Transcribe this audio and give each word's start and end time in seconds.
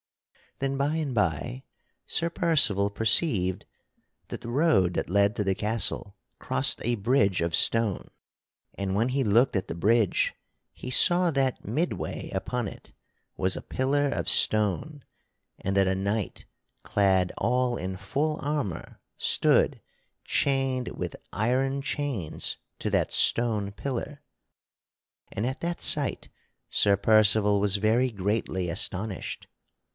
Then, 0.57 0.77
by 0.77 0.95
and 0.95 1.13
by 1.13 1.63
Sir 2.07 2.31
Percival 2.31 2.89
perceived 2.89 3.65
that 4.29 4.41
the 4.41 4.49
road 4.49 4.93
that 4.95 5.09
led 5.09 5.35
to 5.35 5.43
the 5.43 5.55
castle 5.55 6.15
crossed 6.39 6.81
a 6.83 6.95
bridge 6.95 7.41
of 7.41 7.55
stone, 7.55 8.09
and 8.75 8.93
when 8.95 9.09
he 9.09 9.23
looked 9.23 9.55
at 9.55 9.67
the 9.67 9.75
bridge 9.75 10.35
he 10.73 10.89
saw 10.89 11.29
that 11.31 11.65
midway 11.65 12.29
upon 12.31 12.67
it 12.67 12.91
was 13.37 13.55
a 13.55 13.61
pillar 13.61 14.07
of 14.09 14.27
stone 14.29 15.03
and 15.59 15.77
that 15.77 15.87
a 15.87 15.95
knight 15.95 16.45
clad 16.83 17.31
all 17.37 17.77
in 17.77 17.95
full 17.95 18.39
armor 18.41 18.99
stood 19.17 19.81
chained 20.25 20.89
with 20.89 21.15
iron 21.31 21.81
chains 21.81 22.57
to 22.79 22.89
that 22.89 23.11
stone 23.11 23.71
pillar, 23.71 24.21
and 25.31 25.45
at 25.45 25.61
that 25.61 25.79
sight 25.79 26.29
Sir 26.69 26.97
Percival 26.97 27.59
was 27.59 27.77
very 27.77 28.09
greatly 28.11 28.67
astonished. 28.69 29.47